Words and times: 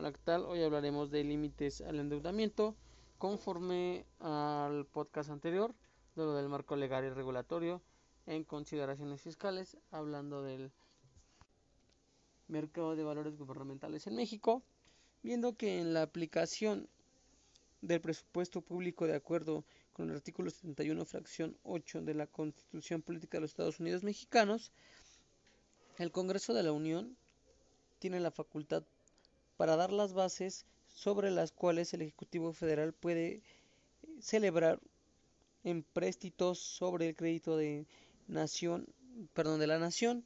Hola, 0.00 0.12
¿qué 0.12 0.20
tal? 0.24 0.46
Hoy 0.46 0.62
hablaremos 0.62 1.10
de 1.10 1.22
límites 1.22 1.82
al 1.82 2.00
endeudamiento 2.00 2.74
conforme 3.18 4.06
al 4.18 4.86
podcast 4.86 5.28
anterior, 5.28 5.74
de 6.16 6.24
lo 6.24 6.34
del 6.36 6.48
marco 6.48 6.74
legal 6.74 7.04
y 7.04 7.10
regulatorio 7.10 7.82
en 8.24 8.44
consideraciones 8.44 9.20
fiscales, 9.20 9.76
hablando 9.90 10.42
del 10.42 10.72
mercado 12.48 12.96
de 12.96 13.04
valores 13.04 13.36
gubernamentales 13.36 14.06
en 14.06 14.16
México, 14.16 14.62
viendo 15.22 15.54
que 15.54 15.80
en 15.80 15.92
la 15.92 16.00
aplicación 16.00 16.88
del 17.82 18.00
presupuesto 18.00 18.62
público 18.62 19.06
de 19.06 19.16
acuerdo 19.16 19.66
con 19.92 20.08
el 20.08 20.16
artículo 20.16 20.48
71, 20.48 21.04
fracción 21.04 21.58
8 21.62 22.00
de 22.00 22.14
la 22.14 22.26
Constitución 22.26 23.02
Política 23.02 23.36
de 23.36 23.42
los 23.42 23.50
Estados 23.50 23.80
Unidos 23.80 24.02
Mexicanos, 24.02 24.72
el 25.98 26.10
Congreso 26.10 26.54
de 26.54 26.62
la 26.62 26.72
Unión 26.72 27.18
tiene 27.98 28.18
la 28.18 28.30
facultad 28.30 28.82
para 29.60 29.76
dar 29.76 29.92
las 29.92 30.14
bases 30.14 30.64
sobre 30.86 31.30
las 31.30 31.52
cuales 31.52 31.92
el 31.92 32.00
Ejecutivo 32.00 32.54
Federal 32.54 32.94
puede 32.94 33.42
celebrar 34.18 34.80
empréstitos 35.64 36.58
sobre 36.58 37.10
el 37.10 37.14
crédito 37.14 37.58
de 37.58 37.84
nación, 38.26 38.86
perdón, 39.34 39.60
de 39.60 39.66
la 39.66 39.78
nación, 39.78 40.24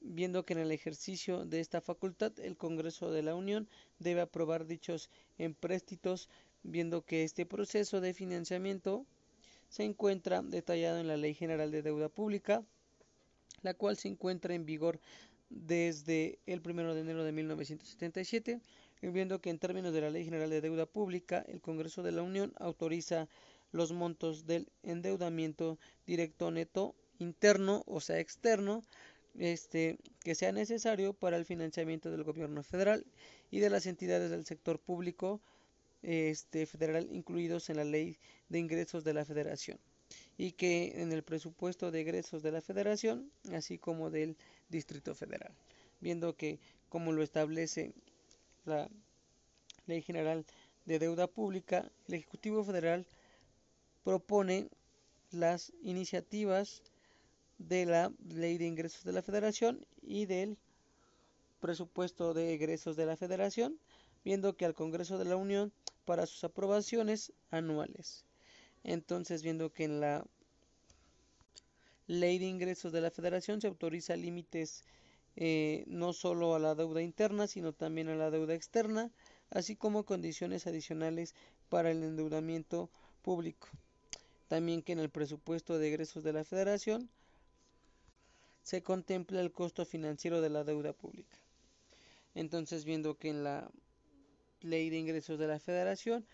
viendo 0.00 0.46
que 0.46 0.54
en 0.54 0.60
el 0.60 0.72
ejercicio 0.72 1.44
de 1.44 1.60
esta 1.60 1.82
facultad 1.82 2.32
el 2.40 2.56
Congreso 2.56 3.10
de 3.10 3.22
la 3.22 3.34
Unión 3.34 3.68
debe 3.98 4.22
aprobar 4.22 4.64
dichos 4.64 5.10
empréstitos, 5.36 6.30
viendo 6.62 7.02
que 7.02 7.24
este 7.24 7.44
proceso 7.44 8.00
de 8.00 8.14
financiamiento 8.14 9.04
se 9.68 9.84
encuentra 9.84 10.40
detallado 10.40 10.98
en 10.98 11.08
la 11.08 11.18
Ley 11.18 11.34
General 11.34 11.70
de 11.70 11.82
Deuda 11.82 12.08
Pública, 12.08 12.64
la 13.60 13.74
cual 13.74 13.98
se 13.98 14.08
encuentra 14.08 14.54
en 14.54 14.64
vigor 14.64 14.98
desde 15.50 16.38
el 16.46 16.60
1 16.64 16.94
de 16.94 17.00
enero 17.00 17.24
de 17.24 17.32
1977, 17.32 18.60
viendo 19.02 19.40
que 19.40 19.50
en 19.50 19.58
términos 19.58 19.92
de 19.92 20.00
la 20.00 20.10
Ley 20.10 20.24
General 20.24 20.50
de 20.50 20.60
Deuda 20.60 20.86
Pública, 20.86 21.44
el 21.48 21.60
Congreso 21.60 22.02
de 22.02 22.12
la 22.12 22.22
Unión 22.22 22.52
autoriza 22.58 23.28
los 23.72 23.92
montos 23.92 24.46
del 24.46 24.68
endeudamiento 24.82 25.78
directo 26.06 26.50
neto 26.50 26.94
interno, 27.18 27.82
o 27.86 28.00
sea, 28.00 28.18
externo, 28.18 28.82
este, 29.38 29.98
que 30.20 30.34
sea 30.34 30.52
necesario 30.52 31.12
para 31.12 31.36
el 31.36 31.44
financiamiento 31.44 32.10
del 32.10 32.24
gobierno 32.24 32.62
federal 32.62 33.04
y 33.50 33.60
de 33.60 33.70
las 33.70 33.86
entidades 33.86 34.30
del 34.30 34.44
sector 34.44 34.78
público 34.78 35.40
este, 36.02 36.66
federal 36.66 37.08
incluidos 37.12 37.70
en 37.70 37.76
la 37.76 37.84
ley 37.84 38.18
de 38.48 38.58
ingresos 38.58 39.04
de 39.04 39.14
la 39.14 39.24
federación 39.24 39.78
y 40.38 40.52
que 40.52 41.02
en 41.02 41.12
el 41.12 41.24
presupuesto 41.24 41.90
de 41.90 42.00
egresos 42.00 42.42
de 42.44 42.52
la 42.52 42.62
Federación, 42.62 43.30
así 43.52 43.76
como 43.76 44.08
del 44.08 44.36
Distrito 44.68 45.14
Federal, 45.14 45.52
viendo 46.00 46.36
que 46.36 46.60
como 46.88 47.12
lo 47.12 47.22
establece 47.24 47.92
la 48.64 48.88
Ley 49.86 50.00
General 50.00 50.46
de 50.86 51.00
Deuda 51.00 51.26
Pública, 51.26 51.90
el 52.06 52.14
Ejecutivo 52.14 52.62
Federal 52.62 53.04
propone 54.04 54.68
las 55.32 55.72
iniciativas 55.82 56.82
de 57.58 57.84
la 57.84 58.12
Ley 58.32 58.58
de 58.58 58.66
Ingresos 58.66 59.02
de 59.02 59.12
la 59.12 59.22
Federación 59.22 59.84
y 60.02 60.26
del 60.26 60.56
presupuesto 61.60 62.32
de 62.32 62.54
egresos 62.54 62.94
de 62.94 63.06
la 63.06 63.16
Federación, 63.16 63.76
viendo 64.24 64.56
que 64.56 64.64
al 64.64 64.74
Congreso 64.74 65.18
de 65.18 65.24
la 65.24 65.36
Unión 65.36 65.72
para 66.04 66.26
sus 66.26 66.44
aprobaciones 66.44 67.32
anuales. 67.50 68.24
Entonces, 68.84 69.42
viendo 69.42 69.72
que 69.72 69.84
en 69.84 70.00
la 70.00 70.24
Ley 72.06 72.38
de 72.38 72.46
Ingresos 72.46 72.92
de 72.92 73.00
la 73.00 73.10
Federación 73.10 73.60
se 73.60 73.66
autoriza 73.66 74.16
límites 74.16 74.84
eh, 75.36 75.84
no 75.86 76.12
solo 76.12 76.54
a 76.54 76.58
la 76.58 76.74
deuda 76.74 77.02
interna, 77.02 77.46
sino 77.46 77.72
también 77.72 78.08
a 78.08 78.16
la 78.16 78.30
deuda 78.30 78.54
externa, 78.54 79.12
así 79.50 79.76
como 79.76 80.04
condiciones 80.04 80.66
adicionales 80.66 81.34
para 81.68 81.90
el 81.90 82.02
endeudamiento 82.02 82.90
público. 83.22 83.68
También 84.48 84.82
que 84.82 84.92
en 84.92 84.98
el 85.00 85.10
presupuesto 85.10 85.78
de 85.78 85.88
egresos 85.88 86.24
de 86.24 86.32
la 86.32 86.44
Federación 86.44 87.10
se 88.62 88.82
contempla 88.82 89.40
el 89.40 89.52
costo 89.52 89.84
financiero 89.84 90.40
de 90.40 90.50
la 90.50 90.64
deuda 90.64 90.92
pública. 90.92 91.36
Entonces, 92.34 92.84
viendo 92.84 93.16
que 93.16 93.28
en 93.28 93.44
la 93.44 93.70
Ley 94.60 94.90
de 94.90 94.98
Ingresos 94.98 95.38
de 95.38 95.46
la 95.46 95.58
Federación 95.60 96.26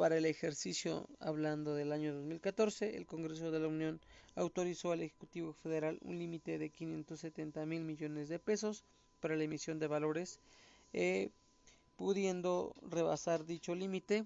para 0.00 0.16
el 0.16 0.24
ejercicio, 0.24 1.06
hablando 1.18 1.74
del 1.74 1.92
año 1.92 2.14
2014, 2.14 2.96
el 2.96 3.04
Congreso 3.04 3.50
de 3.50 3.60
la 3.60 3.68
Unión 3.68 4.00
autorizó 4.34 4.92
al 4.92 5.02
Ejecutivo 5.02 5.52
Federal 5.52 5.98
un 6.00 6.18
límite 6.18 6.58
de 6.58 6.70
570 6.70 7.66
mil 7.66 7.82
millones 7.82 8.30
de 8.30 8.38
pesos 8.38 8.82
para 9.20 9.36
la 9.36 9.44
emisión 9.44 9.78
de 9.78 9.88
valores, 9.88 10.40
eh, 10.94 11.28
pudiendo 11.96 12.74
rebasar 12.80 13.44
dicho 13.44 13.74
límite. 13.74 14.24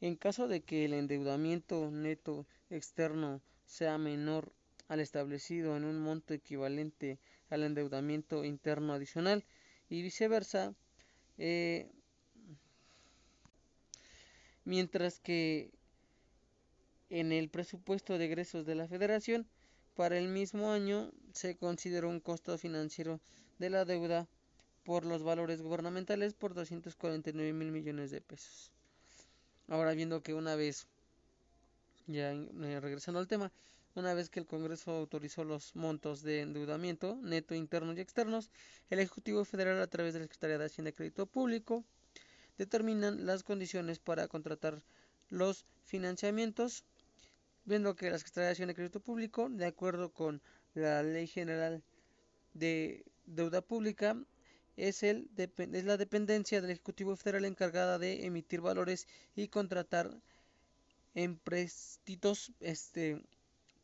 En 0.00 0.14
caso 0.14 0.46
de 0.46 0.60
que 0.60 0.84
el 0.84 0.94
endeudamiento 0.94 1.90
neto 1.90 2.46
externo 2.70 3.40
sea 3.66 3.98
menor 3.98 4.52
al 4.86 5.00
establecido 5.00 5.76
en 5.76 5.82
un 5.82 5.98
monto 5.98 6.32
equivalente 6.32 7.18
al 7.50 7.64
endeudamiento 7.64 8.44
interno 8.44 8.92
adicional 8.92 9.44
y 9.90 10.00
viceversa, 10.00 10.76
eh, 11.38 11.90
mientras 14.64 15.18
que 15.18 15.70
en 17.10 17.32
el 17.32 17.48
presupuesto 17.48 18.18
de 18.18 18.24
egresos 18.26 18.64
de 18.64 18.74
la 18.74 18.88
Federación 18.88 19.46
para 19.94 20.18
el 20.18 20.28
mismo 20.28 20.70
año 20.70 21.10
se 21.32 21.56
consideró 21.56 22.08
un 22.08 22.20
costo 22.20 22.56
financiero 22.56 23.20
de 23.58 23.70
la 23.70 23.84
deuda 23.84 24.26
por 24.84 25.04
los 25.04 25.22
valores 25.22 25.62
gubernamentales 25.62 26.34
por 26.34 26.54
249 26.54 27.52
mil 27.52 27.70
millones 27.70 28.10
de 28.10 28.20
pesos. 28.20 28.70
Ahora 29.68 29.92
viendo 29.92 30.22
que 30.22 30.34
una 30.34 30.56
vez, 30.56 30.86
ya 32.06 32.32
eh, 32.32 32.80
regresando 32.80 33.20
al 33.20 33.28
tema, 33.28 33.52
una 33.94 34.14
vez 34.14 34.30
que 34.30 34.40
el 34.40 34.46
Congreso 34.46 34.92
autorizó 34.92 35.44
los 35.44 35.76
montos 35.76 36.22
de 36.22 36.40
endeudamiento 36.40 37.16
neto 37.22 37.54
internos 37.54 37.96
y 37.96 38.00
externos, 38.00 38.50
el 38.90 39.00
Ejecutivo 39.00 39.44
Federal 39.44 39.80
a 39.80 39.86
través 39.86 40.14
de 40.14 40.20
la 40.20 40.24
Secretaría 40.24 40.58
de 40.58 40.64
Hacienda 40.64 40.90
y 40.90 40.94
Crédito 40.94 41.26
Público 41.26 41.84
determinan 42.64 43.26
las 43.26 43.42
condiciones 43.42 43.98
para 43.98 44.28
contratar 44.28 44.82
los 45.28 45.66
financiamientos, 45.84 46.84
viendo 47.64 47.96
que 47.96 48.10
la 48.10 48.18
Secretaría 48.18 48.66
de 48.66 48.74
Crédito 48.74 49.00
Público, 49.00 49.48
de 49.50 49.66
acuerdo 49.66 50.12
con 50.12 50.40
la 50.74 51.02
Ley 51.02 51.26
General 51.26 51.82
de 52.54 53.04
Deuda 53.26 53.62
Pública, 53.62 54.16
es 54.76 55.02
la 55.02 55.96
dependencia 55.96 56.60
del 56.60 56.70
Ejecutivo 56.70 57.16
Federal 57.16 57.44
encargada 57.44 57.98
de 57.98 58.26
emitir 58.26 58.60
valores 58.60 59.08
y 59.34 59.48
contratar 59.48 60.20
empréstitos 61.14 62.52
este, 62.60 63.22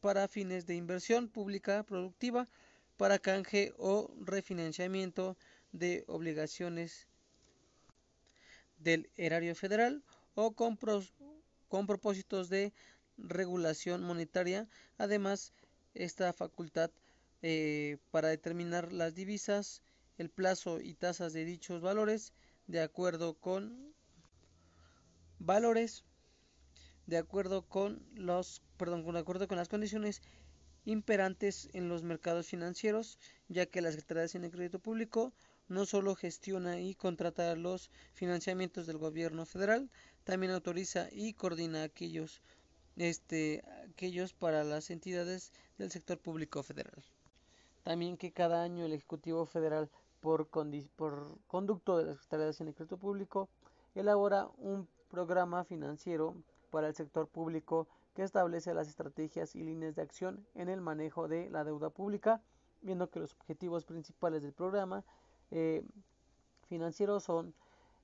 para 0.01 0.29
fines 0.29 0.67
de 0.67 0.77
inversión 0.77 1.29
pública 1.29 1.83
productiva, 1.83 2.49
para 2.97 3.19
canje 3.19 3.73
o 3.77 4.15
refinanciamiento 4.21 5.37
de 5.73 6.05
obligaciones 6.07 7.07
del 8.79 9.11
erario 9.17 9.55
federal 9.55 10.03
o 10.35 10.53
con, 10.53 10.79
con 11.69 11.87
propósitos 11.87 12.49
de 12.49 12.73
regulación 13.17 14.03
monetaria. 14.03 14.69
Además, 14.97 15.53
esta 15.95 16.33
facultad 16.33 16.91
eh, 17.43 17.99
para 18.11 18.29
determinar 18.29 18.93
las 18.93 19.15
divisas, 19.15 19.83
el 20.17 20.31
plazo 20.31 20.81
y 20.81 20.95
tasas 20.95 21.33
de 21.33 21.45
dichos 21.45 21.81
valores 21.81 22.33
de 22.67 22.81
acuerdo 22.81 23.35
con 23.35 23.95
valores 25.39 26.05
de 27.07 27.17
acuerdo 27.17 27.63
con 27.63 28.07
los 28.15 28.63
perdón, 28.77 29.11
de 29.13 29.19
acuerdo 29.19 29.49
con 29.49 29.57
las 29.57 29.69
condiciones 29.69 30.21
imperantes 30.85 31.69
en 31.73 31.89
los 31.89 32.03
mercados 32.03 32.47
financieros, 32.47 33.19
ya 33.49 33.67
que 33.67 33.81
la 33.81 33.91
Secretaría 33.91 34.23
de 34.23 34.27
Hacienda 34.27 34.51
Crédito 34.51 34.79
Público 34.79 35.33
no 35.69 35.87
solo 35.87 36.15
gestiona 36.15 36.81
y 36.81 36.95
contrata 36.95 37.55
los 37.57 37.91
financiamientos 38.15 38.87
del 38.87 38.99
gobierno 38.99 39.45
federal, 39.47 39.91
también 40.25 40.53
autoriza 40.53 41.09
y 41.13 41.35
coordina 41.35 41.83
aquellos, 41.83 42.43
este, 42.97 43.63
aquellos 43.91 44.33
para 44.33 44.65
las 44.65 44.91
entidades 44.91 45.53
del 45.79 45.91
sector 45.91 46.19
público 46.19 46.63
federal. 46.63 47.03
También 47.83 48.17
que 48.17 48.33
cada 48.33 48.63
año 48.63 48.85
el 48.85 48.93
Ejecutivo 48.93 49.47
Federal, 49.47 49.89
por, 50.21 50.49
por 50.49 51.39
conducto 51.47 51.97
de 51.97 52.05
la 52.05 52.13
Secretaría 52.13 52.45
de 52.45 52.51
Hacienda 52.51 52.71
y 52.73 52.75
Crédito 52.75 52.99
Público, 52.99 53.49
elabora 53.95 54.49
un 54.59 54.89
programa 55.09 55.65
financiero 55.65 56.35
para 56.71 56.89
el 56.89 56.95
sector 56.95 57.29
público 57.29 57.89
que 58.15 58.23
establece 58.23 58.75
las 58.75 58.89
estrategias 58.89 59.55
y 59.55 59.63
líneas 59.63 59.95
de 59.95 60.03
acción 60.03 60.45
en 60.55 60.69
el 60.69 60.81
manejo 60.81 61.29
de 61.29 61.49
la 61.51 61.65
deuda 61.65 61.91
pública, 61.91 62.43
viendo 62.83 63.09
que 63.11 63.21
los 63.21 63.33
objetivos 63.35 63.85
principales 63.85 64.43
del 64.43 64.53
programa 64.53 65.05
eh, 65.51 65.83
financieros 66.69 67.25
son 67.25 67.55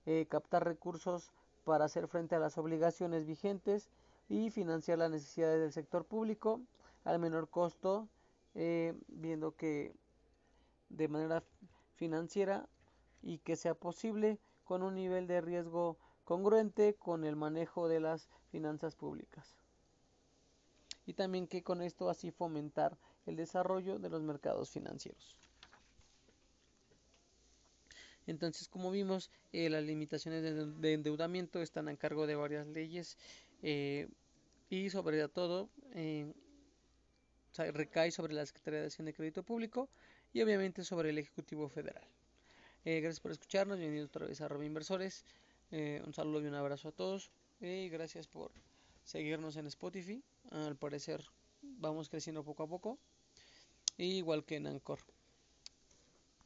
eh, 0.07 0.27
captar 0.29 0.65
recursos 0.65 1.33
para 1.65 1.87
hacer 1.87 2.09
frente 2.09 2.35
a 2.35 2.39
las 2.39 2.59
obligaciones 2.59 3.25
vigentes 3.25 3.91
y 4.29 4.51
financiar 4.51 4.99
las 4.99 5.11
necesidades 5.11 5.61
del 5.61 5.73
sector 5.73 6.05
público 6.05 6.61
al 7.05 7.19
menor 7.19 7.49
costo, 7.49 8.09
eh, 8.55 8.95
viendo 9.09 9.55
que 9.57 9.95
de 10.89 11.09
manera 11.09 11.43
financiera 11.97 12.69
y 13.23 13.39
que 13.39 13.57
sea 13.57 13.75
posible 13.75 14.39
con 14.65 14.83
un 14.83 14.95
nivel 14.95 15.27
de 15.27 15.41
riesgo 15.41 15.99
congruente 16.25 16.95
con 16.95 17.25
el 17.25 17.37
manejo 17.37 17.89
de 17.89 18.01
las 18.01 18.29
finanzas 18.51 18.97
públicas. 18.97 19.57
Y 21.07 21.15
también 21.15 21.47
que 21.47 21.63
con 21.63 21.83
esto 21.83 22.09
así 22.09 22.31
fomentar 22.31 22.97
el 23.27 23.37
desarrollo 23.37 23.99
de 23.99 24.09
los 24.09 24.23
mercados 24.23 24.71
financieros. 24.71 25.37
Entonces, 28.27 28.69
como 28.69 28.91
vimos, 28.91 29.31
eh, 29.53 29.69
las 29.69 29.85
limitaciones 29.85 30.43
de, 30.81 30.93
endeudamiento 30.93 31.61
están 31.61 31.89
a 31.89 31.97
cargo 31.97 32.27
de 32.27 32.37
varias 32.37 32.67
leyes 32.67 33.19
eh, 33.63 34.09
y 34.71 34.91
sobre 34.91 35.27
todo 35.29 35.69
eh, 35.93 36.33
recae 37.57 38.11
sobre 38.11 38.35
la 38.35 38.47
Secretaría 38.47 38.81
de 38.81 38.87
Hacienda 38.87 39.11
y 39.11 39.15
Crédito 39.15 39.43
Público 39.43 39.89
y 40.33 40.43
obviamente 40.43 40.85
sobre 40.85 41.11
el 41.11 41.19
Ejecutivo 41.19 41.69
Federal. 41.69 42.05
gracias 42.85 43.21
por 43.21 43.31
escucharnos, 43.31 43.79
bienvenidos 43.79 44.09
otra 44.09 44.27
vez 44.27 44.41
a 44.41 44.49
Robo 44.49 44.65
Inversores. 44.65 45.25
un 45.71 46.13
saludo 46.15 46.41
y 46.41 46.47
un 46.47 46.55
abrazo 46.55 46.89
a 46.89 46.93
todos 46.93 47.31
y 47.61 47.89
gracias 47.89 48.27
por 48.27 48.51
seguirnos 49.05 49.57
en 49.57 49.67
Spotify. 49.67 50.23
Al 50.51 50.77
parecer 50.77 51.25
vamos 51.63 52.09
creciendo 52.09 52.43
poco 52.43 52.65
a 52.65 52.69
poco, 52.69 52.99
igual 53.97 54.45
que 54.45 54.57
en 54.57 54.67
Anchor. 54.67 55.14